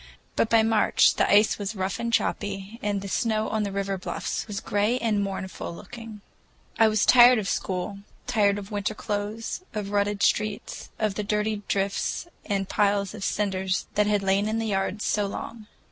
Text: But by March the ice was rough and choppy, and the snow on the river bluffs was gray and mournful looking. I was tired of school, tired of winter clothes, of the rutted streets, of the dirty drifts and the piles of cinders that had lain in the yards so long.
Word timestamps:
But 0.35 0.49
by 0.49 0.63
March 0.63 1.13
the 1.13 1.29
ice 1.31 1.59
was 1.59 1.75
rough 1.75 1.99
and 1.99 2.11
choppy, 2.11 2.79
and 2.81 3.01
the 3.01 3.07
snow 3.07 3.49
on 3.49 3.61
the 3.61 3.71
river 3.71 3.99
bluffs 3.99 4.47
was 4.47 4.59
gray 4.59 4.97
and 4.97 5.21
mournful 5.23 5.71
looking. 5.75 6.21
I 6.79 6.87
was 6.87 7.05
tired 7.05 7.37
of 7.37 7.47
school, 7.47 7.99
tired 8.25 8.57
of 8.57 8.71
winter 8.71 8.95
clothes, 8.95 9.61
of 9.75 9.85
the 9.85 9.91
rutted 9.91 10.23
streets, 10.23 10.89
of 10.97 11.13
the 11.13 11.23
dirty 11.23 11.61
drifts 11.67 12.27
and 12.43 12.65
the 12.65 12.73
piles 12.73 13.13
of 13.13 13.23
cinders 13.23 13.85
that 13.93 14.07
had 14.07 14.23
lain 14.23 14.49
in 14.49 14.57
the 14.57 14.65
yards 14.69 15.05
so 15.05 15.27
long. 15.27 15.67